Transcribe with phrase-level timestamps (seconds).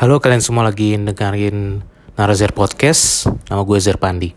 [0.00, 1.84] Halo kalian semua lagi dengerin
[2.16, 3.28] Narazer Podcast.
[3.52, 4.32] Nama gue Zer Pandi.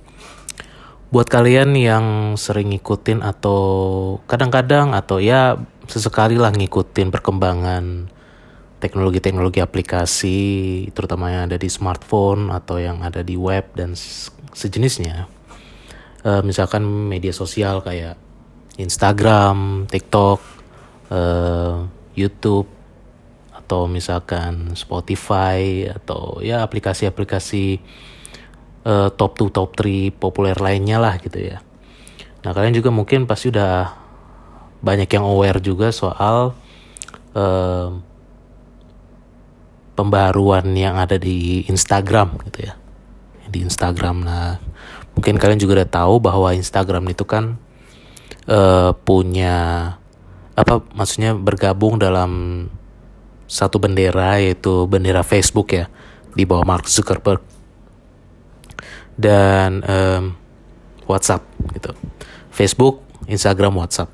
[1.07, 3.63] Buat kalian yang sering ngikutin atau
[4.27, 5.55] kadang-kadang atau ya
[5.87, 8.11] sesekali lah ngikutin perkembangan
[8.83, 10.39] teknologi-teknologi aplikasi
[10.91, 13.95] terutama yang ada di smartphone atau yang ada di web dan
[14.51, 15.31] sejenisnya.
[16.27, 18.19] Uh, misalkan media sosial kayak
[18.75, 20.43] Instagram, TikTok,
[21.07, 21.87] uh,
[22.19, 22.82] YouTube
[23.63, 27.79] atau misalkan Spotify atau ya aplikasi-aplikasi
[28.83, 31.63] uh, top 2 top 3 populer lainnya lah gitu ya.
[32.43, 33.95] Nah, kalian juga mungkin pasti udah
[34.83, 36.51] banyak yang aware juga soal
[37.39, 37.89] uh,
[39.95, 42.75] pembaruan yang ada di Instagram gitu ya.
[43.47, 44.59] Di Instagram nah
[45.13, 47.55] mungkin kalian juga udah tahu bahwa Instagram itu kan
[48.49, 49.55] uh, punya
[50.53, 52.65] apa maksudnya bergabung dalam
[53.53, 55.85] satu bendera yaitu bendera Facebook ya
[56.33, 57.45] di bawah Mark Zuckerberg.
[59.13, 60.33] Dan um,
[61.05, 61.45] WhatsApp
[61.77, 61.93] gitu.
[62.49, 64.09] Facebook Instagram WhatsApp.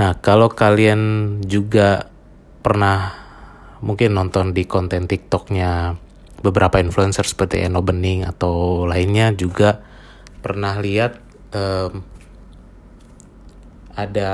[0.00, 2.08] Nah kalau kalian juga
[2.64, 3.12] pernah
[3.84, 5.92] mungkin nonton di konten TikToknya
[6.40, 9.82] beberapa influencer seperti Eno Bening atau lainnya juga
[10.38, 11.18] pernah lihat
[11.52, 12.02] um,
[13.98, 14.30] ada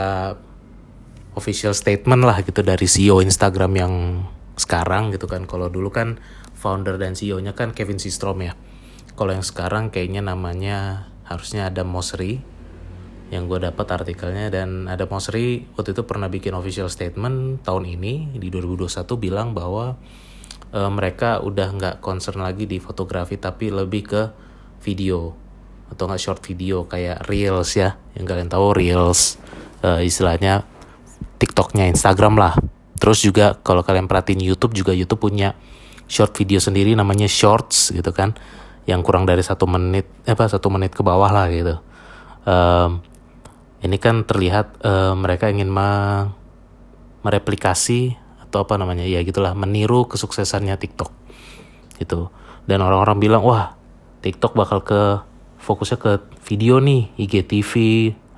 [1.34, 3.94] official statement lah gitu dari CEO Instagram yang
[4.54, 5.46] sekarang gitu kan.
[5.46, 6.18] Kalau dulu kan
[6.54, 8.56] founder dan CEO-nya kan Kevin Systrom ya.
[9.14, 12.40] Kalau yang sekarang kayaknya namanya harusnya ada Mosri
[13.32, 18.36] yang gue dapat artikelnya dan ada Mosri waktu itu pernah bikin official statement tahun ini
[18.36, 19.96] di 2021 bilang bahwa
[20.70, 24.22] e, mereka udah nggak concern lagi di fotografi tapi lebih ke
[24.84, 25.32] video
[25.88, 29.40] atau nggak short video kayak reels ya yang kalian tahu reels
[29.80, 30.68] e, istilahnya
[31.44, 32.56] TikToknya Instagram lah.
[32.96, 35.52] Terus juga kalau kalian perhatiin YouTube juga YouTube punya
[36.08, 38.32] short video sendiri namanya Shorts gitu kan,
[38.88, 41.76] yang kurang dari satu menit, apa satu menit ke bawah lah gitu.
[42.48, 43.04] Um,
[43.84, 45.88] ini kan terlihat um, mereka ingin me
[47.24, 51.12] mereplikasi atau apa namanya ya gitulah meniru kesuksesannya TikTok
[52.00, 52.32] gitu.
[52.64, 53.76] Dan orang-orang bilang wah
[54.24, 55.20] TikTok bakal ke
[55.60, 56.12] fokusnya ke
[56.48, 57.72] video nih IGTV,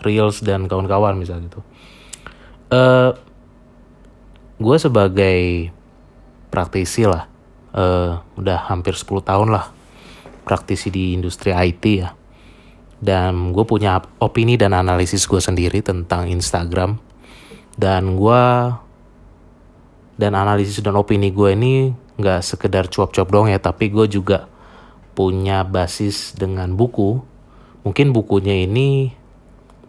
[0.03, 1.63] Reels dan kawan-kawan misalnya gitu
[2.71, 3.11] uh,
[4.57, 5.71] gue sebagai
[6.51, 7.29] praktisi lah.
[7.77, 9.69] Uh, udah hampir 10 tahun lah
[10.49, 12.17] praktisi di industri IT ya.
[12.97, 16.97] Dan gue punya opini dan analisis gue sendiri tentang Instagram.
[17.77, 18.43] Dan gue
[20.17, 24.49] dan analisis dan opini gue ini nggak sekedar cuap-cuap dong ya tapi gue juga
[25.13, 27.21] punya basis dengan buku.
[27.85, 29.13] Mungkin bukunya ini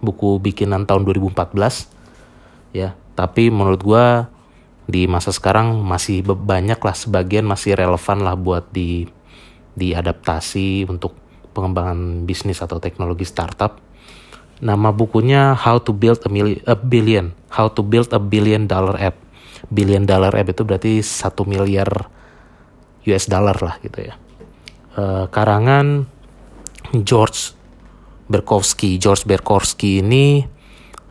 [0.04, 1.97] buku bikinan tahun 2014
[2.72, 4.06] ya tapi menurut gue
[4.88, 9.10] di masa sekarang masih banyak lah sebagian masih relevan lah buat di
[9.76, 11.14] diadaptasi untuk
[11.52, 13.78] pengembangan bisnis atau teknologi startup.
[14.58, 18.98] Nama bukunya How to Build a, Million, a Billion How to Build a Billion Dollar
[18.98, 19.28] App.
[19.68, 21.90] Billion dollar app itu berarti satu miliar
[23.10, 24.16] US dollar lah gitu ya.
[24.94, 26.06] Uh, karangan
[27.02, 27.58] George
[28.30, 30.46] Berkowski George Berkowski ini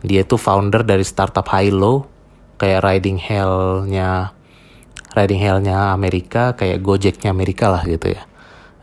[0.05, 2.09] dia itu founder dari startup Hilo
[2.57, 4.33] kayak riding hell-nya
[5.17, 8.25] riding hell-nya Amerika kayak Gojek-nya Amerika lah gitu ya.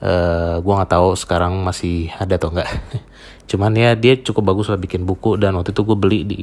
[0.03, 2.67] Uh, gue nggak tahu sekarang masih ada atau enggak
[3.49, 6.41] cuman ya dia cukup bagus lah bikin buku dan waktu itu gue beli di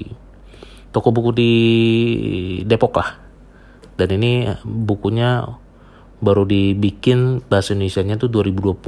[0.91, 1.53] toko buku di
[2.67, 3.11] Depok lah.
[3.95, 5.45] Dan ini bukunya
[6.21, 8.81] baru dibikin bahasa Indonesia-nya tuh 2020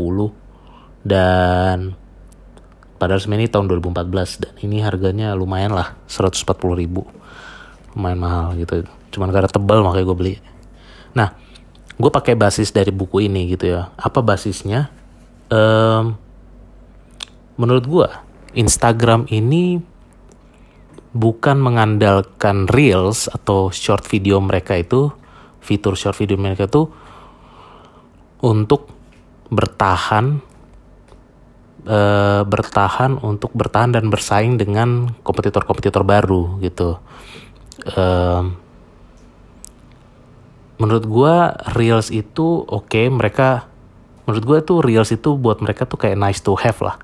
[1.04, 1.96] dan
[3.02, 6.46] Padahal sebenarnya ini tahun 2014 dan ini harganya lumayan lah 140
[6.78, 7.02] ribu.
[7.98, 8.86] Lumayan mahal gitu.
[9.10, 10.34] Cuman karena tebal makanya gue beli.
[11.18, 11.34] Nah
[11.98, 13.90] gue pakai basis dari buku ini gitu ya.
[13.98, 14.86] Apa basisnya?
[15.50, 16.14] Um,
[17.58, 18.06] menurut gue
[18.54, 19.82] Instagram ini
[21.10, 25.10] bukan mengandalkan reels atau short video mereka itu
[25.58, 26.86] fitur short video mereka itu
[28.46, 28.86] untuk
[29.50, 30.51] bertahan
[31.86, 32.00] e,
[32.46, 36.98] bertahan untuk bertahan dan bersaing dengan kompetitor-kompetitor baru gitu.
[37.86, 38.04] E,
[40.78, 41.34] menurut gue
[41.78, 43.70] reels itu oke okay, mereka
[44.26, 46.98] menurut gue tuh reels itu buat mereka tuh kayak nice to have lah.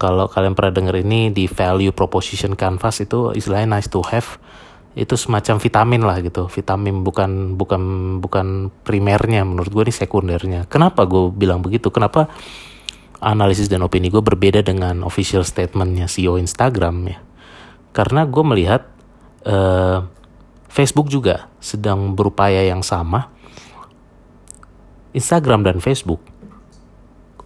[0.00, 4.40] Kalau kalian pernah denger ini di value proposition canvas itu istilahnya nice to have
[4.98, 7.82] itu semacam vitamin lah gitu vitamin bukan bukan
[8.18, 12.26] bukan primernya menurut gue ini sekundernya kenapa gue bilang begitu kenapa
[13.20, 17.18] analisis dan opini gue berbeda dengan official statementnya CEO Instagram ya.
[17.92, 18.82] Karena gue melihat
[19.44, 20.04] uh,
[20.72, 23.28] Facebook juga sedang berupaya yang sama
[25.12, 26.22] Instagram dan Facebook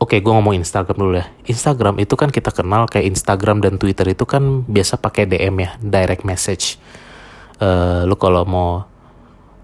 [0.04, 1.32] Oke, gue ngomong Instagram dulu ya.
[1.48, 5.70] Instagram itu kan kita kenal kayak Instagram dan Twitter itu kan biasa pakai DM ya,
[5.80, 6.76] direct message.
[7.56, 8.84] Uh, lu kalau mau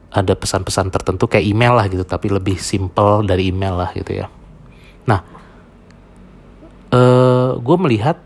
[0.09, 4.33] ada pesan-pesan tertentu kayak email lah gitu, tapi lebih simple dari email lah gitu ya.
[6.91, 8.19] Uh, eh, gue melihat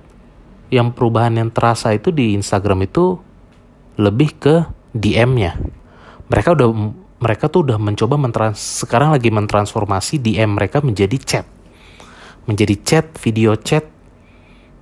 [0.73, 3.21] yang perubahan yang terasa itu di Instagram itu
[4.01, 4.55] lebih ke
[4.97, 5.61] DM-nya.
[6.33, 6.69] Mereka udah
[7.21, 11.47] mereka tuh udah mencoba mentrans sekarang lagi mentransformasi DM mereka menjadi chat
[12.45, 13.89] menjadi chat, video chat,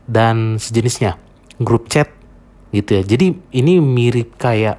[0.07, 1.19] dan sejenisnya,
[1.63, 2.11] grup chat
[2.75, 3.03] gitu ya.
[3.07, 4.79] Jadi ini mirip kayak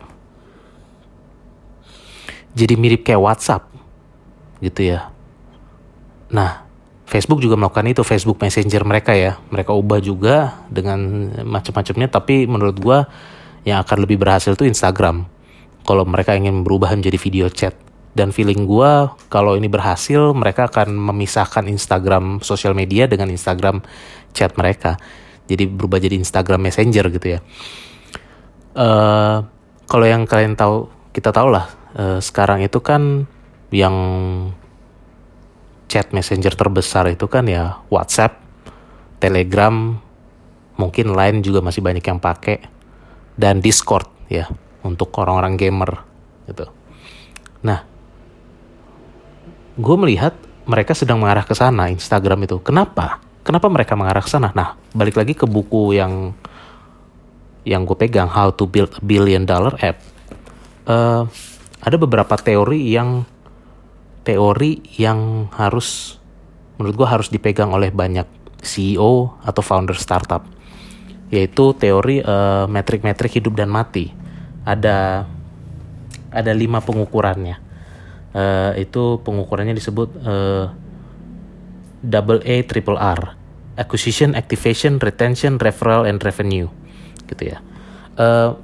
[2.53, 3.63] jadi mirip kayak WhatsApp
[4.59, 5.09] gitu ya.
[6.29, 6.62] Nah,
[7.03, 9.37] Facebook juga melakukan itu, Facebook Messenger mereka ya.
[9.51, 13.05] Mereka ubah juga dengan macam-macamnya, tapi menurut gua
[13.67, 15.27] yang akan lebih berhasil itu Instagram.
[15.83, 17.75] Kalau mereka ingin berubah menjadi video chat
[18.13, 23.81] dan feeling gue kalau ini berhasil mereka akan memisahkan Instagram sosial media dengan Instagram
[24.37, 25.01] chat mereka
[25.49, 27.39] jadi berubah jadi Instagram Messenger gitu ya
[28.77, 29.41] uh,
[29.89, 31.65] kalau yang kalian tahu kita tahu lah
[31.97, 33.25] uh, sekarang itu kan
[33.73, 33.95] yang
[35.87, 38.39] chat messenger terbesar itu kan ya WhatsApp,
[39.21, 39.97] Telegram,
[40.77, 42.65] mungkin Line juga masih banyak yang pakai
[43.37, 44.49] dan Discord ya
[44.83, 45.91] untuk orang-orang gamer
[46.49, 46.67] gitu.
[47.63, 47.85] Nah,
[49.79, 50.35] gue melihat
[50.67, 52.59] mereka sedang mengarah ke sana Instagram itu.
[52.63, 53.19] Kenapa?
[53.43, 54.55] Kenapa mereka mengarah ke sana?
[54.55, 56.31] Nah, balik lagi ke buku yang
[57.63, 59.97] yang gue pegang How to Build a Billion Dollar App.
[60.83, 61.27] Uh,
[61.83, 63.27] ada beberapa teori yang
[64.23, 66.19] teori yang harus
[66.79, 68.25] menurut gue harus dipegang oleh banyak
[68.63, 70.47] CEO atau founder startup
[71.29, 74.13] yaitu teori uh, metrik-metrik hidup dan mati
[74.63, 75.27] ada
[76.31, 77.59] ada lima pengukurannya
[78.33, 80.65] uh, itu pengukurannya disebut uh,
[82.43, 83.43] A triple R
[83.77, 86.69] acquisition, activation, retention, referral, and revenue
[87.25, 87.57] gitu ya.
[88.13, 88.57] Uh,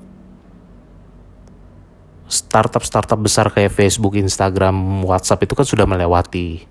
[2.30, 6.62] startup-startup besar kayak Facebook, Instagram, WhatsApp itu kan sudah melewati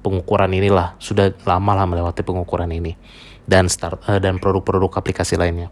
[0.00, 2.96] pengukuran inilah, sudah lama lah melewati pengukuran ini.
[3.44, 5.68] Dan start uh, dan produk-produk aplikasi lainnya.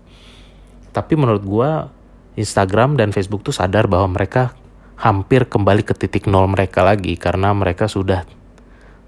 [0.93, 1.89] Tapi menurut gua
[2.37, 4.53] Instagram dan Facebook tuh sadar bahwa mereka
[5.01, 7.17] hampir kembali ke titik nol mereka lagi.
[7.17, 8.29] Karena mereka sudah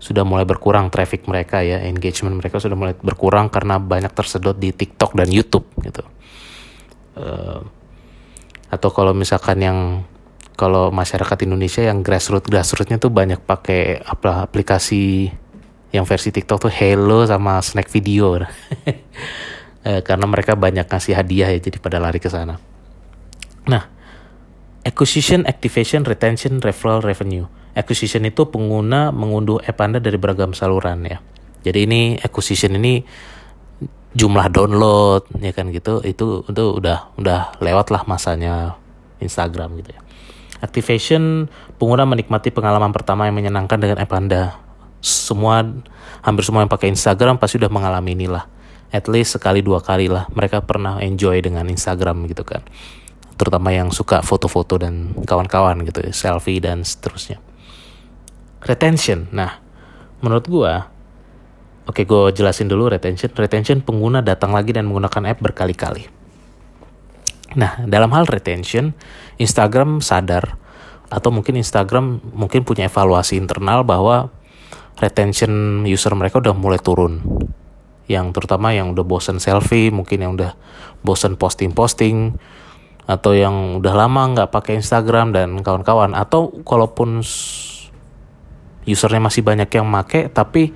[0.00, 1.84] sudah mulai berkurang traffic mereka ya.
[1.84, 6.00] Engagement mereka sudah mulai berkurang karena banyak tersedot di TikTok dan YouTube gitu.
[7.20, 7.60] Uh,
[8.72, 9.78] atau kalau misalkan yang
[10.54, 15.30] kalau masyarakat Indonesia yang grassroots grassrootsnya tuh banyak pakai aplikasi
[15.94, 21.58] yang versi TikTok tuh Hello sama Snack Video uh, karena mereka banyak ngasih hadiah ya
[21.58, 22.58] jadi pada lari ke sana
[23.66, 23.94] nah
[24.84, 27.48] Acquisition, Activation, Retention, Referral, Revenue.
[27.72, 31.18] Acquisition itu pengguna mengunduh app Anda dari beragam saluran ya.
[31.64, 33.00] Jadi ini acquisition ini
[34.14, 38.76] jumlah download ya kan gitu itu itu udah udah lewat lah masanya
[39.18, 40.03] Instagram gitu ya.
[40.64, 44.56] Activation pengguna menikmati pengalaman pertama yang menyenangkan dengan app Anda.
[45.04, 45.60] Semua
[46.24, 48.48] hampir semua yang pakai Instagram pasti udah mengalami inilah.
[48.88, 52.64] At least sekali dua kali lah mereka pernah enjoy dengan Instagram gitu kan
[53.34, 57.42] terutama yang suka foto-foto dan kawan-kawan gitu ya, selfie dan seterusnya.
[58.64, 59.28] Retention.
[59.34, 59.60] Nah,
[60.22, 60.94] menurut gua
[61.84, 63.28] Oke, gue jelasin dulu retention.
[63.36, 66.08] Retention pengguna datang lagi dan menggunakan app berkali-kali.
[67.54, 68.94] Nah, dalam hal retention,
[69.38, 70.58] Instagram sadar
[71.12, 74.34] atau mungkin Instagram mungkin punya evaluasi internal bahwa
[74.98, 77.22] retention user mereka udah mulai turun.
[78.10, 80.58] Yang terutama yang udah bosen selfie, mungkin yang udah
[81.06, 82.36] bosen posting-posting,
[83.04, 87.20] atau yang udah lama nggak pakai Instagram dan kawan-kawan atau kalaupun
[88.84, 90.72] usernya masih banyak yang make tapi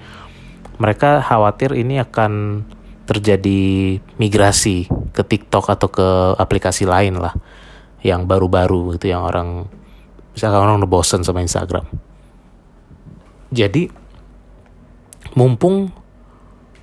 [0.76, 2.64] mereka khawatir ini akan
[3.08, 4.84] terjadi migrasi
[5.16, 7.32] ke TikTok atau ke aplikasi lain lah
[8.04, 9.64] yang baru-baru gitu yang orang
[10.36, 11.88] misalkan orang udah bosen sama Instagram.
[13.48, 13.88] Jadi
[15.32, 15.88] mumpung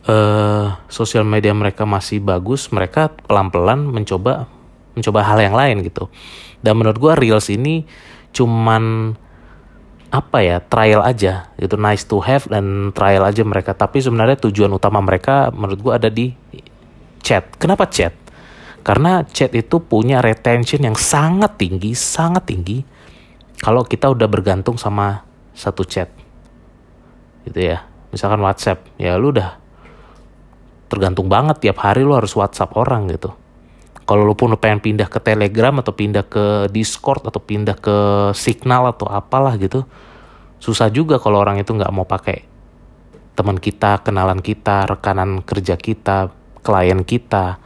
[0.09, 4.49] uh, sosial media mereka masih bagus mereka pelan-pelan mencoba
[4.97, 6.09] mencoba hal yang lain gitu.
[6.65, 7.85] Dan menurut gue reels ini
[8.33, 9.13] cuman
[10.15, 11.51] apa ya trial aja.
[11.59, 13.75] Itu nice to have dan trial aja mereka.
[13.75, 16.31] Tapi sebenarnya tujuan utama mereka menurut gue ada di
[17.19, 17.59] chat.
[17.59, 18.15] Kenapa chat?
[18.85, 22.85] Karena chat itu punya retention yang sangat tinggi sangat tinggi
[23.59, 26.07] kalau kita udah bergantung sama satu chat.
[27.43, 27.83] Gitu ya.
[28.15, 28.87] Misalkan WhatsApp.
[28.95, 29.59] Ya lu udah
[30.87, 33.33] tergantung banget tiap hari lu harus WhatsApp orang gitu
[34.05, 37.97] kalau lu pun pengen pindah ke Telegram atau pindah ke Discord atau pindah ke
[38.37, 39.85] Signal atau apalah gitu
[40.61, 42.55] susah juga kalau orang itu nggak mau pakai
[43.35, 46.31] teman kita, kenalan kita, rekanan kerja kita,
[46.63, 47.59] klien kita,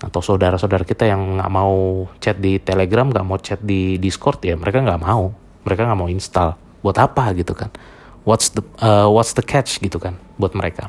[0.00, 4.56] atau saudara-saudara kita yang nggak mau chat di Telegram, nggak mau chat di Discord ya
[4.56, 5.30] mereka nggak mau,
[5.62, 6.56] mereka nggak mau install.
[6.80, 7.68] Buat apa gitu kan?
[8.24, 10.88] What's the uh, What's the catch gitu kan buat mereka?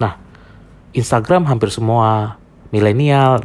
[0.00, 0.16] Nah,
[0.96, 2.40] Instagram hampir semua
[2.72, 3.44] milenial,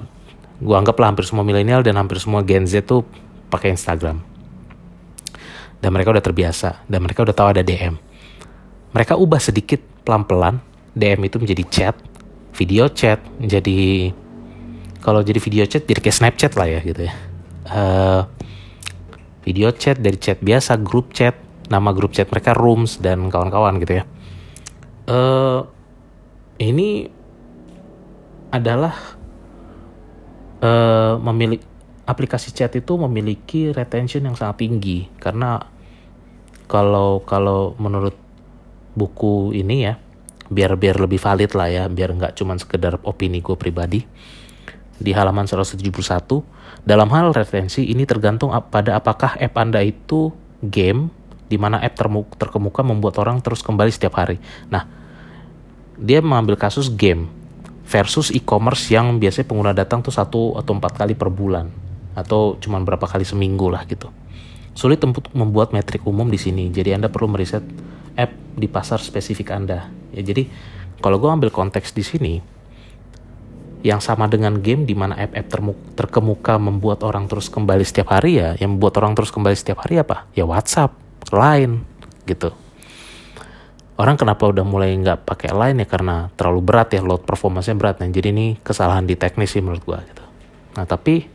[0.61, 3.07] gua anggaplah hampir semua milenial dan hampir semua Gen Z tuh
[3.49, 4.21] pakai Instagram.
[5.79, 7.99] Dan mereka udah terbiasa, dan mereka udah tahu ada DM
[8.93, 10.61] mereka ubah sedikit pelan-pelan
[10.93, 11.95] DM itu menjadi chat,
[12.53, 14.13] video chat, menjadi
[15.01, 17.13] kalau jadi video chat jadi kayak Snapchat lah ya gitu ya.
[17.65, 18.21] Uh,
[19.41, 21.33] video chat dari chat biasa, grup chat,
[21.73, 24.03] nama grup chat mereka rooms dan kawan-kawan gitu ya.
[25.09, 25.65] Uh,
[26.61, 27.09] ini
[28.53, 29.17] adalah
[30.63, 31.65] uh, memiliki
[32.03, 35.07] aplikasi chat itu memiliki retention yang sangat tinggi.
[35.19, 35.59] Karena
[36.71, 38.15] kalau kalau menurut
[38.95, 39.99] buku ini ya
[40.53, 44.05] biar biar lebih valid lah ya biar nggak cuman sekedar opini gue pribadi
[45.01, 45.81] di halaman 171
[46.85, 50.29] dalam hal retensi ini tergantung pada apakah app anda itu
[50.61, 51.09] game
[51.49, 51.97] di mana app
[52.37, 54.37] terkemuka membuat orang terus kembali setiap hari.
[54.69, 54.85] Nah
[55.97, 57.29] dia mengambil kasus game
[57.93, 61.69] versus e-commerce yang biasanya pengguna datang tuh satu atau empat kali per bulan
[62.17, 64.09] atau cuman berapa kali seminggu lah gitu
[64.73, 67.61] sulit untuk membuat metrik umum di sini jadi anda perlu meriset
[68.17, 69.89] app di pasar spesifik Anda.
[70.13, 70.49] Ya, jadi
[71.01, 72.33] kalau gue ambil konteks di sini,
[73.83, 78.55] yang sama dengan game di mana app-app terkemuka membuat orang terus kembali setiap hari ya,
[78.55, 80.29] yang membuat orang terus kembali setiap hari apa?
[80.37, 80.95] Ya WhatsApp,
[81.33, 81.83] Line,
[82.23, 82.55] gitu.
[83.93, 88.01] Orang kenapa udah mulai nggak pakai Line ya karena terlalu berat ya, load performance-nya berat.
[88.01, 90.25] Nah, jadi ini kesalahan di teknis sih menurut gue gitu.
[90.73, 91.29] Nah, tapi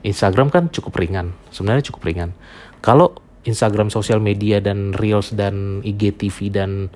[0.00, 2.32] Instagram kan cukup ringan, sebenarnya cukup ringan.
[2.80, 3.12] Kalau
[3.44, 6.92] Instagram sosial media dan Reels dan IGTV dan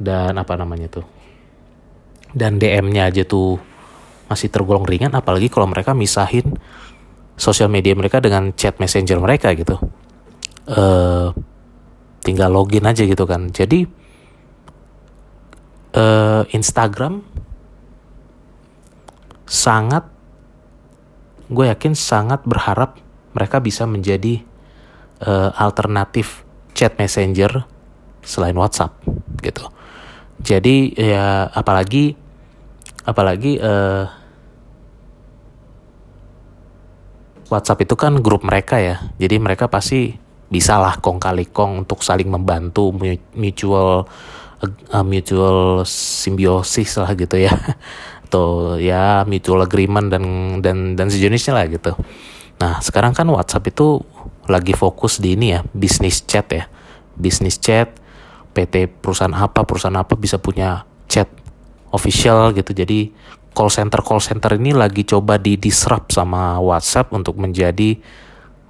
[0.00, 1.06] dan apa namanya tuh
[2.32, 3.60] dan DM-nya aja tuh
[4.30, 6.56] masih tergolong ringan apalagi kalau mereka misahin
[7.34, 9.76] sosial media mereka dengan chat messenger mereka gitu
[10.70, 11.34] uh,
[12.20, 13.88] tinggal login aja gitu kan jadi
[15.96, 17.24] uh, Instagram
[19.50, 20.06] sangat
[21.50, 22.94] gue yakin sangat berharap
[23.34, 24.46] mereka bisa menjadi
[25.26, 27.66] uh, alternatif chat messenger
[28.22, 28.94] selain WhatsApp
[29.42, 29.66] gitu.
[30.40, 32.14] Jadi ya apalagi
[33.02, 34.06] apalagi uh,
[37.50, 39.10] WhatsApp itu kan grup mereka ya.
[39.18, 40.14] Jadi mereka pasti
[40.50, 42.90] bisa lah kong kali kong untuk saling membantu
[43.38, 44.10] mutual
[44.66, 47.54] uh, mutual simbiosis lah gitu ya.
[48.26, 50.24] Atau ya mutual agreement dan
[50.58, 51.94] dan dan sejenisnya lah gitu.
[52.60, 54.04] Nah, sekarang kan WhatsApp itu
[54.50, 56.68] lagi fokus di ini ya, bisnis chat ya.
[57.16, 57.96] Bisnis chat,
[58.52, 61.30] PT perusahaan apa, perusahaan apa bisa punya chat
[61.88, 62.76] official gitu.
[62.76, 63.10] Jadi
[63.56, 67.98] call center call center ini lagi coba di disrupt sama WhatsApp untuk menjadi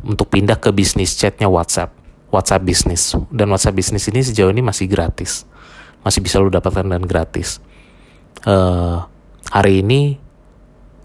[0.04, 1.92] untuk pindah ke bisnis chatnya WhatsApp.
[2.30, 5.42] WhatsApp bisnis dan WhatsApp bisnis ini sejauh ini masih gratis,
[6.06, 7.58] masih bisa lu dapatkan dan gratis.
[8.46, 9.02] Uh,
[9.50, 10.22] hari ini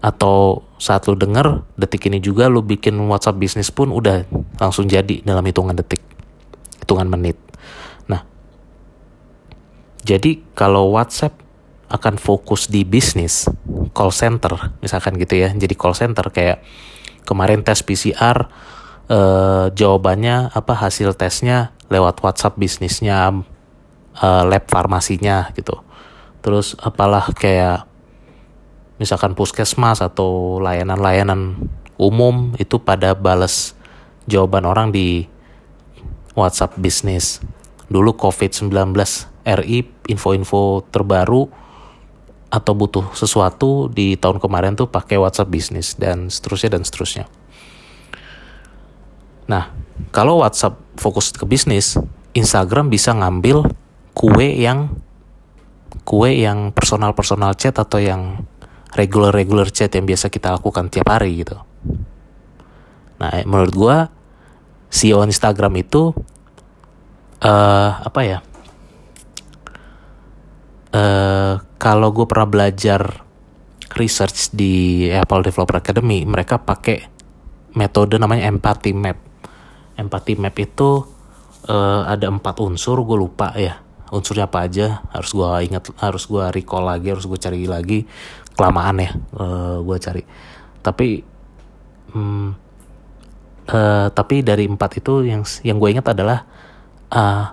[0.06, 4.22] atau saat lu denger detik ini juga lu bikin WhatsApp bisnis pun udah
[4.62, 5.98] langsung jadi dalam hitungan detik
[6.78, 7.34] hitungan menit
[8.06, 8.22] nah
[10.06, 11.34] jadi kalau WhatsApp
[11.90, 13.50] akan fokus di bisnis
[13.96, 16.62] call center misalkan gitu ya jadi call center kayak
[17.26, 18.46] kemarin tes PCR
[19.10, 23.32] eh, jawabannya apa hasil tesnya lewat WhatsApp bisnisnya
[24.18, 25.80] eh, lab farmasinya gitu
[26.42, 27.86] terus apalah kayak
[28.96, 31.58] misalkan puskesmas atau layanan-layanan
[32.00, 33.76] umum itu pada balas
[34.28, 35.28] jawaban orang di
[36.36, 37.40] WhatsApp bisnis.
[37.88, 38.72] Dulu COVID-19
[39.46, 39.78] RI
[40.10, 41.48] info-info terbaru
[42.46, 47.24] atau butuh sesuatu di tahun kemarin tuh pakai WhatsApp bisnis dan seterusnya dan seterusnya.
[49.46, 49.70] Nah,
[50.10, 51.94] kalau WhatsApp fokus ke bisnis,
[52.34, 53.66] Instagram bisa ngambil
[54.12, 54.92] kue yang
[56.06, 58.46] kue yang personal-personal chat atau yang
[58.94, 61.58] regular-regular chat yang biasa kita lakukan tiap hari gitu.
[63.16, 63.96] Nah, menurut gue
[64.92, 66.14] CEO Instagram itu
[67.42, 68.38] uh, apa ya?
[70.96, 73.26] Uh, kalau gue pernah belajar
[73.96, 77.04] research di Apple Developer Academy, mereka pakai
[77.76, 79.25] metode namanya empathy map.
[79.96, 81.04] Empathy map itu
[81.68, 83.80] uh, ada empat unsur, gue lupa ya.
[84.06, 88.06] Unsurnya apa aja harus gue ingat harus gue recall lagi harus gue cari lagi.
[88.56, 89.12] Kelamaan ya uh,
[89.42, 90.22] eh, gue cari.
[90.80, 91.08] Tapi
[92.14, 92.48] hmm,
[93.66, 96.46] uh, tapi dari empat itu yang yang gue ingat adalah
[97.10, 97.50] uh,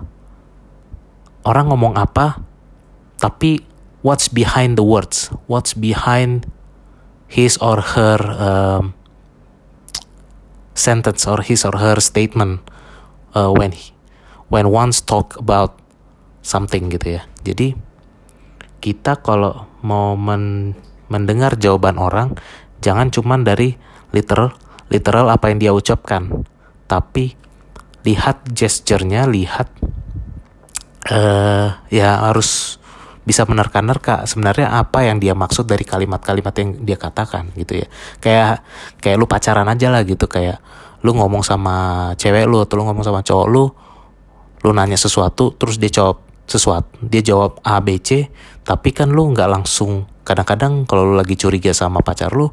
[1.42, 2.38] orang ngomong apa
[3.18, 3.64] tapi
[4.06, 5.32] what's behind the words?
[5.50, 6.46] What's behind
[7.26, 8.94] his or her um,
[10.74, 12.60] sentence or his or her statement
[13.32, 13.94] uh, when he,
[14.50, 15.78] when once talk about
[16.42, 17.22] something gitu ya.
[17.46, 17.78] Jadi
[18.84, 20.76] kita kalau mau men
[21.08, 22.36] mendengar jawaban orang
[22.84, 23.76] jangan cuman dari
[24.12, 24.52] literal
[24.92, 26.44] literal apa yang dia ucapkan
[26.88, 27.36] tapi
[28.04, 29.72] lihat gesturnya lihat
[31.08, 32.76] uh, ya harus
[33.24, 37.88] bisa menerka-nerka sebenarnya apa yang dia maksud dari kalimat-kalimat yang dia katakan gitu ya.
[38.20, 38.64] Kayak
[39.00, 40.28] kayak lu pacaran aja lah gitu.
[40.28, 40.60] Kayak
[41.04, 43.64] lu ngomong sama cewek lu atau lu ngomong sama cowok lu
[44.64, 48.32] lu nanya sesuatu terus dia jawab sesuatu dia jawab A B C
[48.64, 52.48] tapi kan lu nggak langsung kadang-kadang kalau lu lagi curiga sama pacar lu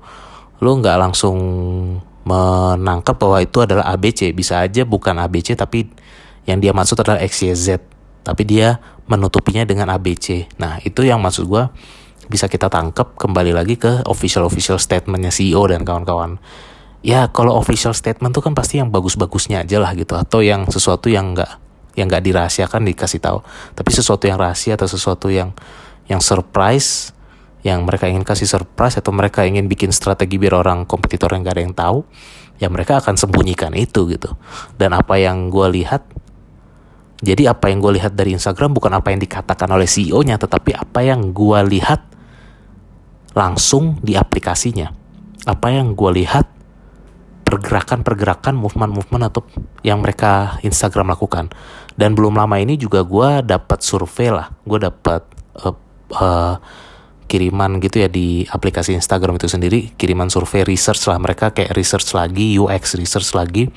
[0.60, 1.40] lu nggak langsung
[2.22, 4.30] menangkap bahwa itu adalah A B C.
[4.30, 5.90] Bisa aja bukan A B C tapi
[6.46, 7.82] yang dia maksud adalah X Y Z.
[8.22, 8.78] Tapi dia
[9.12, 10.48] menutupinya dengan ABC.
[10.56, 11.68] Nah, itu yang maksud gue
[12.32, 16.40] bisa kita tangkap kembali lagi ke official official statementnya CEO dan kawan-kawan.
[17.04, 21.12] Ya, kalau official statement tuh kan pasti yang bagus-bagusnya aja lah gitu, atau yang sesuatu
[21.12, 21.60] yang enggak
[21.92, 23.44] yang nggak dirahasiakan dikasih tahu.
[23.76, 25.52] Tapi sesuatu yang rahasia atau sesuatu yang
[26.08, 27.12] yang surprise,
[27.68, 31.56] yang mereka ingin kasih surprise atau mereka ingin bikin strategi biar orang kompetitor yang gak
[31.60, 31.98] ada yang tahu,
[32.58, 34.34] ya mereka akan sembunyikan itu gitu.
[34.78, 36.06] Dan apa yang gue lihat
[37.22, 41.06] jadi apa yang gue lihat dari Instagram bukan apa yang dikatakan oleh CEO-nya, tetapi apa
[41.06, 42.02] yang gue lihat
[43.38, 44.90] langsung di aplikasinya.
[45.46, 46.50] Apa yang gue lihat
[47.46, 49.46] pergerakan-pergerakan, movement-movement atau
[49.86, 51.54] yang mereka Instagram lakukan.
[51.94, 55.22] Dan belum lama ini juga gue dapat survei lah, gue dapat
[55.62, 55.78] uh,
[56.18, 56.58] uh,
[57.30, 62.18] kiriman gitu ya di aplikasi Instagram itu sendiri, kiriman survei research lah mereka kayak research
[62.18, 63.70] lagi, UX research lagi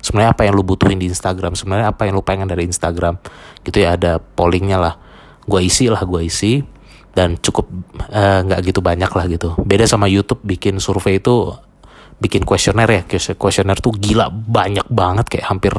[0.00, 3.20] sebenarnya apa yang lu butuhin di Instagram sebenarnya apa yang lu pengen dari Instagram.
[3.62, 4.94] Gitu ya ada pollingnya lah.
[5.44, 6.64] Gue isi lah gue isi.
[7.10, 7.66] Dan cukup
[8.10, 9.48] eh, nggak uh, gitu banyak lah gitu.
[9.60, 11.52] Beda sama YouTube bikin survei itu
[12.20, 13.02] bikin kuesioner ya.
[13.34, 15.26] Kuesioner tuh gila banyak banget.
[15.26, 15.72] Kayak hampir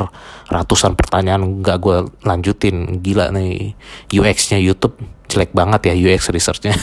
[0.51, 2.99] ratusan pertanyaan nggak gue lanjutin.
[2.99, 3.73] Gila nih
[4.11, 4.99] UX-nya YouTube
[5.31, 6.75] jelek banget ya UX researchnya.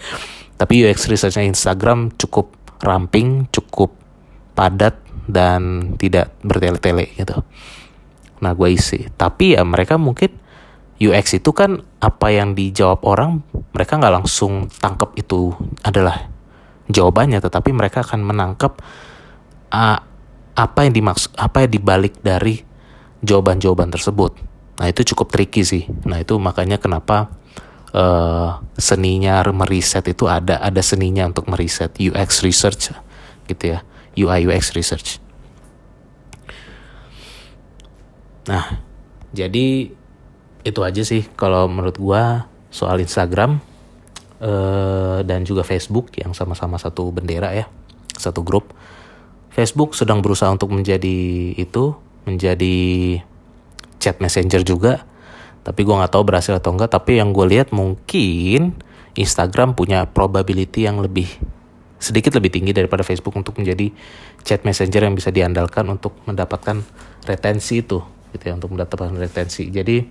[0.60, 3.94] Tapi UX researchnya Instagram cukup ramping cukup
[4.56, 7.42] padat dan tidak bertele-tele gitu.
[8.42, 9.06] Nah gue isi.
[9.14, 10.34] Tapi ya mereka mungkin
[11.02, 13.42] UX itu kan apa yang dijawab orang
[13.74, 16.30] mereka nggak langsung tangkap itu adalah
[16.90, 18.78] jawabannya, tetapi mereka akan menangkap
[19.74, 19.98] uh,
[20.52, 22.60] apa yang dimaksud apa yang dibalik dari
[23.24, 24.36] jawaban-jawaban tersebut.
[24.78, 25.86] Nah itu cukup tricky sih.
[26.06, 27.30] Nah itu makanya kenapa
[27.94, 32.92] uh, seninya meriset itu ada ada seninya untuk meriset UX research
[33.48, 33.80] gitu ya.
[34.16, 35.22] UI UX research.
[38.48, 38.82] Nah,
[39.30, 39.90] jadi
[40.62, 43.62] itu aja sih kalau menurut gua soal Instagram
[44.42, 47.66] uh, dan juga Facebook yang sama-sama satu bendera ya,
[48.18, 48.74] satu grup.
[49.52, 51.92] Facebook sedang berusaha untuk menjadi itu,
[52.24, 52.76] menjadi
[54.00, 55.04] chat messenger juga.
[55.62, 56.90] Tapi gua nggak tahu berhasil atau enggak.
[56.90, 58.74] Tapi yang gue lihat mungkin
[59.14, 61.28] Instagram punya probability yang lebih
[62.02, 63.94] sedikit lebih tinggi daripada Facebook untuk menjadi
[64.42, 66.82] chat messenger yang bisa diandalkan untuk mendapatkan
[67.22, 68.02] retensi itu
[68.34, 69.70] gitu ya untuk mendapatkan retensi.
[69.70, 70.02] Jadi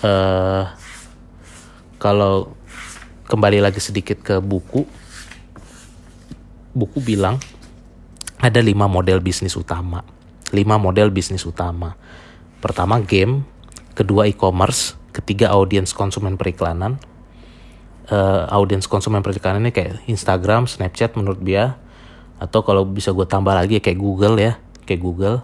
[0.00, 0.64] uh,
[2.00, 2.56] kalau
[3.28, 4.88] kembali lagi sedikit ke buku
[6.72, 7.36] buku bilang
[8.40, 10.00] ada lima model bisnis utama.
[10.56, 11.94] Lima model bisnis utama.
[12.64, 13.44] Pertama game
[13.92, 16.96] kedua e-commerce ketiga audiens konsumen periklanan
[18.10, 21.78] uh, audiens konsumen periklanan ini kayak Instagram, Snapchat menurut dia
[22.40, 24.52] atau kalau bisa gue tambah lagi ya kayak Google ya,
[24.84, 25.36] kayak Google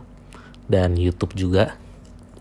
[0.66, 1.79] dan YouTube juga.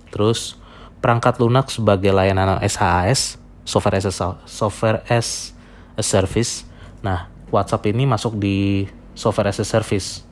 [0.09, 0.55] Terus
[1.03, 4.13] perangkat lunak sebagai layanan SaaS, software as a,
[4.47, 5.51] software as
[5.99, 6.63] a service.
[7.03, 10.23] Nah, WhatsApp ini masuk di software as a service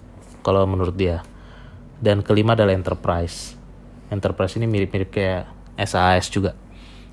[0.42, 1.20] kalau menurut dia.
[2.00, 3.56] Dan kelima adalah enterprise.
[4.08, 5.48] Enterprise ini mirip-mirip kayak
[5.84, 6.56] SaaS juga.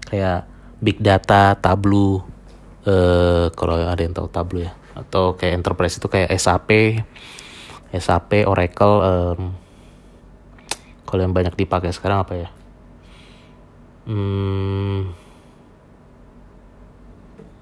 [0.06, 0.46] Kayak
[0.78, 2.26] big data, Tableau,
[2.86, 4.72] uh, kalau ada yang tahu Tableau ya.
[4.94, 7.00] Atau kayak enterprise itu kayak SAP
[7.90, 9.40] SAP Oracle um,
[11.10, 12.48] kalau yang banyak dipakai sekarang apa ya?
[14.06, 15.10] Hmm,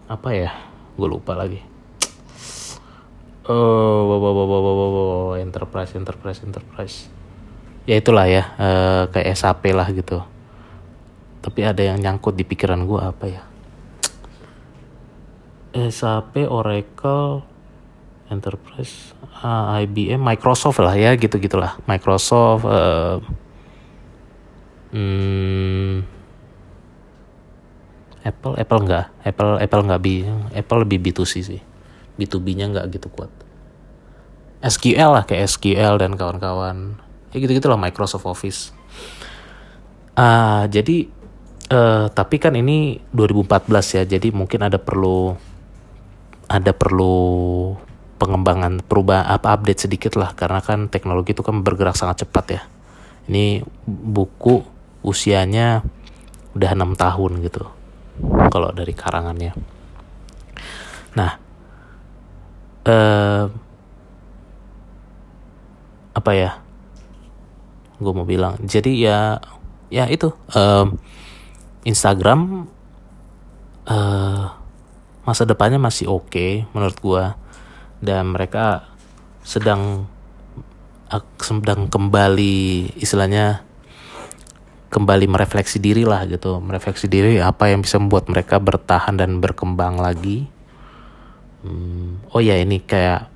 [0.04, 0.52] apa ya?
[1.00, 1.64] Gue lupa lagi.
[3.48, 7.08] Oh wow, enterprise enterprise enterprise.
[7.88, 10.20] Ya itulah ya uh, kayak SAP lah gitu.
[11.40, 13.47] Tapi ada yang nyangkut di pikiran gue apa ya
[15.86, 17.46] SAP, Oracle,
[18.28, 21.78] Enterprise, uh, IBM, Microsoft lah ya gitu gitulah.
[21.88, 23.22] Microsoft, uh,
[24.92, 26.04] hmm,
[28.28, 31.60] Apple Apple enggak Apple Apple enggak bi Apple lebih B2C sih.
[32.18, 33.30] B2B-nya enggak gitu kuat.
[34.58, 36.98] SQL lah kayak SQL dan kawan-kawan.
[37.30, 38.74] Ya gitu gitulah Microsoft Office.
[40.18, 41.06] Uh, jadi
[41.70, 45.38] uh, tapi kan ini 2014 ya jadi mungkin ada perlu
[46.48, 47.76] ada perlu
[48.18, 50.32] pengembangan perubahan apa update sedikit lah.
[50.34, 52.62] Karena kan teknologi itu kan bergerak sangat cepat ya.
[53.28, 54.64] Ini buku
[55.04, 55.84] usianya
[56.56, 57.62] udah enam tahun gitu
[58.50, 59.52] kalau dari karangannya.
[61.14, 61.32] Nah
[62.88, 63.44] eh,
[66.16, 66.58] apa ya?
[68.02, 68.58] Gue mau bilang.
[68.64, 69.38] Jadi ya
[69.88, 70.98] ya itu um,
[71.84, 72.68] Instagram
[73.88, 74.57] uh,
[75.28, 77.24] masa depannya masih oke okay, menurut gue
[78.00, 78.88] dan mereka
[79.44, 80.08] sedang
[81.40, 83.60] sedang kembali istilahnya
[84.88, 86.60] kembali merefleksi diri lah gitu.
[86.60, 90.48] Merefleksi diri apa yang bisa membuat mereka bertahan dan berkembang lagi.
[91.60, 93.28] Hmm, oh ya ini kayak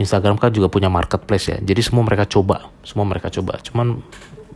[0.00, 1.58] Instagram kan juga punya marketplace ya.
[1.60, 3.60] Jadi semua mereka coba semua mereka coba.
[3.60, 4.00] Cuman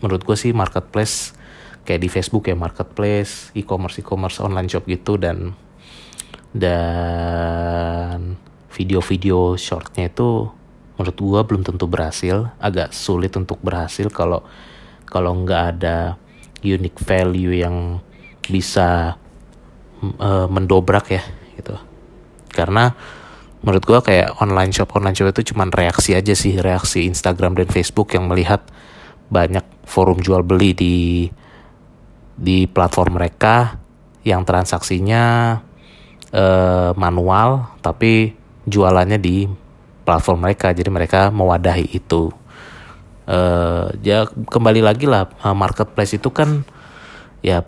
[0.00, 1.36] menurut gue sih marketplace
[1.84, 5.52] kayak di Facebook ya marketplace e-commerce e-commerce online shop gitu dan
[6.52, 8.36] dan
[8.72, 10.48] video-video shortnya itu
[10.96, 12.52] menurut gue belum tentu berhasil.
[12.60, 14.44] Agak sulit untuk berhasil kalau
[15.08, 16.16] kalau nggak ada
[16.64, 18.00] unique value yang
[18.46, 19.16] bisa
[20.20, 21.22] uh, mendobrak ya
[21.56, 21.76] gitu.
[22.52, 22.92] Karena
[23.62, 27.70] menurut gue kayak online shop online shop itu cuman reaksi aja sih reaksi Instagram dan
[27.70, 28.66] Facebook yang melihat
[29.30, 30.96] banyak forum jual beli di
[32.34, 33.78] di platform mereka
[34.26, 35.56] yang transaksinya
[36.32, 38.34] uh, manual tapi
[38.66, 39.46] jualannya di
[40.02, 40.74] platform mereka.
[40.74, 42.32] Jadi mereka mewadahi itu.
[43.22, 46.66] Uh, ya kembali lagi lah marketplace itu kan
[47.38, 47.62] ya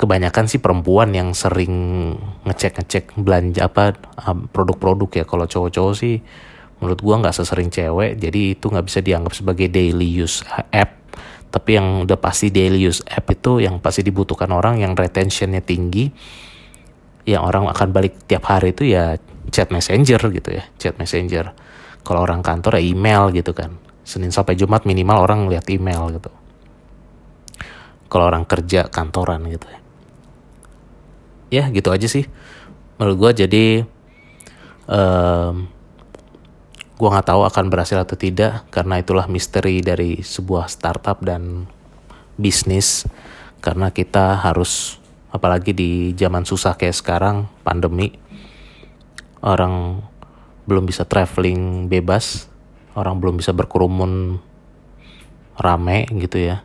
[0.00, 2.16] kebanyakan sih perempuan yang sering
[2.48, 3.92] ngecek-ngecek belanja apa
[4.52, 5.24] produk-produk ya.
[5.28, 6.16] Kalau cowok-cowok sih
[6.80, 10.40] menurut gua nggak sesering cewek jadi itu nggak bisa dianggap sebagai daily use
[10.72, 11.04] app.
[11.46, 16.12] Tapi yang udah pasti daily use app itu yang pasti dibutuhkan orang yang retentionnya tinggi
[17.26, 19.18] yang orang akan balik tiap hari itu ya
[19.50, 21.50] chat messenger gitu ya chat messenger.
[22.06, 23.74] Kalau orang kantor ya email gitu kan.
[24.06, 26.30] Senin sampai Jumat minimal orang lihat email gitu.
[28.06, 29.80] Kalau orang kerja kantoran gitu ya.
[31.50, 32.30] Ya gitu aja sih.
[32.96, 33.66] Menurut gue jadi
[34.86, 35.66] um,
[36.96, 41.66] gue nggak tahu akan berhasil atau tidak karena itulah misteri dari sebuah startup dan
[42.38, 43.02] bisnis.
[43.58, 45.02] Karena kita harus
[45.36, 48.16] apalagi di zaman susah kayak sekarang pandemi
[49.44, 50.00] orang
[50.64, 52.48] belum bisa traveling bebas
[52.96, 54.40] orang belum bisa berkerumun
[55.60, 56.64] rame gitu ya.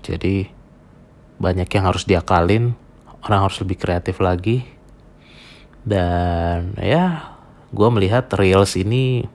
[0.00, 0.48] Jadi
[1.38, 2.72] banyak yang harus diakalin
[3.22, 4.64] orang harus lebih kreatif lagi.
[5.84, 7.36] Dan ya
[7.68, 9.28] gue melihat reels ini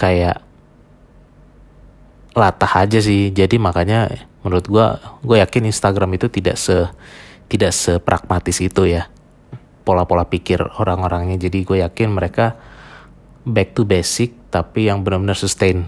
[0.00, 0.40] kayak
[2.36, 3.32] latah aja sih.
[3.32, 4.08] Jadi makanya
[4.46, 4.86] menurut gue
[5.26, 6.86] gue yakin Instagram itu tidak se
[7.50, 9.10] tidak sepragmatis itu ya.
[9.82, 11.34] Pola-pola pikir orang-orangnya.
[11.34, 12.54] Jadi gue yakin mereka
[13.42, 15.82] back to basic tapi yang benar-benar sustain.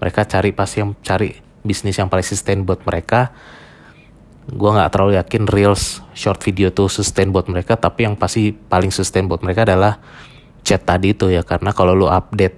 [0.00, 3.36] Mereka cari pasti yang cari bisnis yang paling sustain buat mereka.
[4.48, 8.90] Gue nggak terlalu yakin reels short video tuh sustain buat mereka tapi yang pasti paling
[8.90, 10.00] sustain buat mereka adalah
[10.64, 11.44] chat tadi itu ya.
[11.44, 12.56] Karena kalau lu update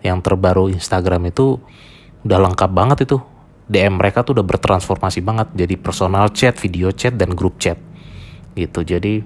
[0.00, 1.60] yang terbaru Instagram itu
[2.24, 3.20] udah lengkap banget itu
[3.70, 5.48] DM mereka tuh udah bertransformasi banget.
[5.54, 7.78] Jadi personal chat, video chat dan grup chat.
[8.58, 8.82] Gitu.
[8.82, 9.22] Jadi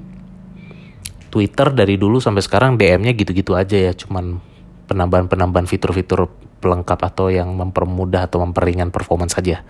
[1.33, 3.97] Twitter dari dulu sampai sekarang DM-nya gitu-gitu aja ya.
[3.97, 4.37] Cuman
[4.85, 6.29] penambahan-penambahan fitur-fitur
[6.61, 9.65] pelengkap atau yang mempermudah atau memperingan performance saja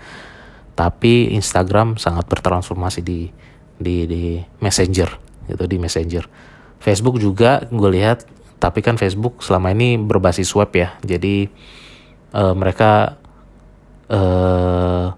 [0.75, 3.31] tapi Instagram sangat bertransformasi di
[3.79, 4.23] di di
[4.61, 5.09] Messenger.
[5.47, 6.27] Gitu di Messenger.
[6.83, 8.27] Facebook juga gue lihat
[8.59, 10.99] tapi kan Facebook selama ini berbasis web ya.
[11.01, 11.49] Jadi
[12.35, 13.23] uh, mereka
[14.15, 15.11] uh,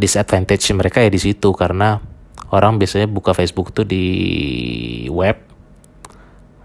[0.00, 2.00] disadvantage mereka ya di situ karena
[2.48, 4.06] orang biasanya buka Facebook itu di
[5.12, 5.36] web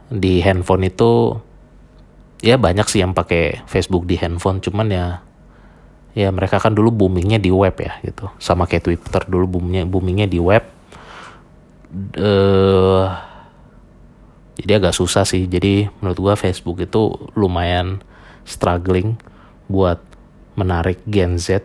[0.08, 1.36] di handphone itu
[2.40, 5.06] ya banyak sih yang pakai Facebook di handphone cuman ya
[6.18, 8.26] ya mereka kan dulu boomingnya di web ya gitu.
[8.42, 10.66] Sama kayak Twitter dulu boomingnya boomingnya di web.
[12.18, 13.06] Uh,
[14.58, 15.46] jadi agak susah sih.
[15.46, 18.02] Jadi menurut gua Facebook itu lumayan
[18.50, 19.22] struggling
[19.70, 20.02] buat
[20.58, 21.64] menarik Gen Z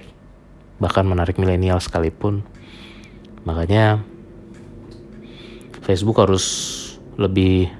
[0.77, 2.45] bahkan menarik milenial sekalipun.
[3.49, 4.05] Makanya
[5.83, 6.45] Facebook harus
[7.17, 7.73] lebih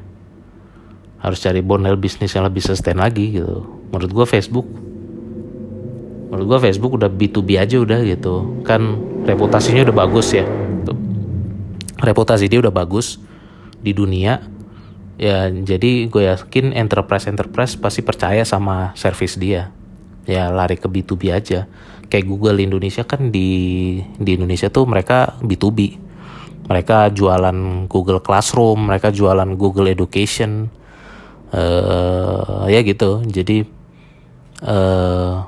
[1.23, 3.63] harus cari model bisnis yang lebih sustain lagi gitu.
[3.93, 4.67] Menurut gua Facebook
[6.33, 8.65] menurut gue Facebook udah B2B aja udah gitu.
[8.65, 8.97] Kan
[9.29, 10.49] reputasinya udah bagus ya.
[10.81, 10.97] Tuh.
[12.01, 13.21] reputasi dia udah bagus
[13.85, 14.41] di dunia.
[15.21, 19.69] Ya jadi gue yakin enterprise enterprise pasti percaya sama service dia
[20.27, 21.67] ya lari ke B2B aja.
[22.07, 26.03] Kayak Google Indonesia kan di di Indonesia tuh mereka B2B
[26.69, 30.71] mereka jualan Google Classroom mereka jualan Google Education.
[31.53, 33.21] Uh, ya gitu.
[33.29, 33.61] Jadi
[34.65, 35.45] uh,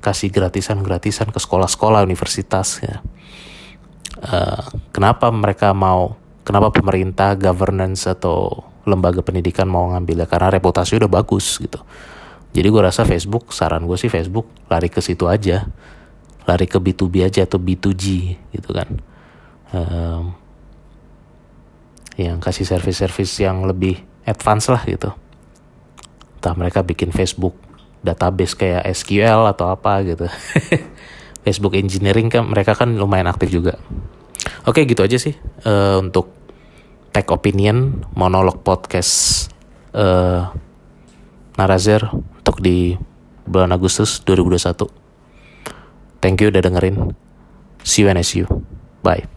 [0.00, 3.04] kasih gratisan-gratisan ke sekolah-sekolah universitas ya.
[4.22, 10.24] Uh, kenapa mereka mau kenapa pemerintah governance atau lembaga pendidikan mau ngambilnya?
[10.24, 11.84] Karena reputasi udah bagus gitu
[12.52, 15.68] jadi gue rasa Facebook saran gue sih Facebook lari ke situ aja
[16.44, 18.04] lari ke B2B aja atau B2G
[18.52, 18.88] gitu kan
[19.72, 20.36] um,
[22.20, 25.10] yang kasih service-service yang lebih advance lah gitu
[26.42, 27.54] entah mereka bikin Facebook
[28.02, 30.26] database kayak SQL atau apa gitu.
[31.46, 33.78] Facebook engineering kan mereka kan lumayan aktif juga.
[34.66, 36.34] Oke gitu aja sih uh, untuk
[37.14, 39.46] tag opinion monolog podcast
[39.94, 40.50] uh,
[41.54, 42.10] Narazer
[42.62, 42.94] di
[43.42, 44.86] bulan Agustus 2021.
[46.22, 47.18] Thank you udah dengerin.
[47.82, 48.48] See you and see you.
[49.02, 49.31] Bye.